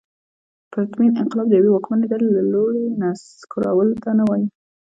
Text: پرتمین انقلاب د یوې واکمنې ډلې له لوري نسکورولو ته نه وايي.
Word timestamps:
پرتمین 0.71 1.11
انقلاب 1.21 1.47
د 1.49 1.53
یوې 1.59 1.69
واکمنې 1.71 2.05
ډلې 2.11 2.27
له 2.37 2.43
لوري 2.53 2.83
نسکورولو 3.01 3.95
ته 4.03 4.09
نه 4.19 4.23
وايي. 4.29 4.47